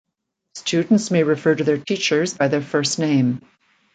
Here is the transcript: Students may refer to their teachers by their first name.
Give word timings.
Students 0.55 1.11
may 1.11 1.21
refer 1.21 1.53
to 1.53 1.63
their 1.63 1.77
teachers 1.77 2.33
by 2.33 2.47
their 2.47 2.63
first 2.63 2.97
name. 2.97 3.39